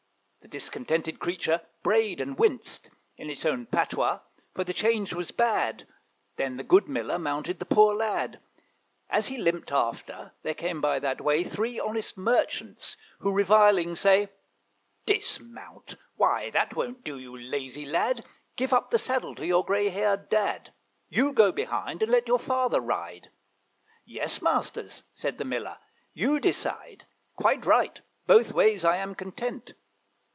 The 0.43 0.57
discontented 0.57 1.19
creature 1.19 1.61
brayed 1.83 2.19
and 2.19 2.35
winced 2.37 2.89
In 3.15 3.29
its 3.29 3.45
own 3.45 3.67
patois; 3.67 4.21
for 4.55 4.63
the 4.63 4.73
change 4.73 5.13
was 5.13 5.29
bad: 5.29 5.85
Then 6.35 6.57
the 6.57 6.63
good 6.63 6.89
Miller 6.89 7.19
mounted 7.19 7.59
the 7.59 7.65
poor 7.65 7.93
lad. 7.95 8.41
As 9.07 9.27
he 9.27 9.37
limped 9.37 9.71
after, 9.71 10.33
there 10.41 10.55
came 10.55 10.81
by 10.81 10.97
that 10.97 11.21
way 11.21 11.43
Three 11.43 11.79
honest 11.79 12.17
merchants, 12.17 12.97
who 13.19 13.31
reviling 13.31 13.95
say, 13.95 14.29
'Dismount! 15.05 15.95
why, 16.15 16.49
that 16.49 16.75
won't 16.75 17.03
do, 17.03 17.19
you 17.19 17.37
lazy 17.37 17.85
lad; 17.85 18.25
Give 18.55 18.73
up 18.73 18.89
the 18.89 18.97
saddle 18.97 19.35
to 19.35 19.45
your 19.45 19.63
grey 19.63 19.89
haired 19.89 20.27
dad; 20.27 20.73
You 21.07 21.33
go 21.33 21.51
behind, 21.51 22.01
and 22.01 22.11
let 22.11 22.27
your 22.27 22.39
father 22.39 22.81
ride.' 22.81 23.29
'Yes, 24.05 24.41
masters,' 24.41 25.03
said 25.13 25.37
the 25.37 25.45
Miller, 25.45 25.77
'you 26.13 26.39
decide 26.39 27.05
Quite 27.35 27.63
right; 27.63 28.01
both 28.25 28.53
ways 28.53 28.83
I 28.83 28.97
am 28.97 29.13
content.' 29.13 29.75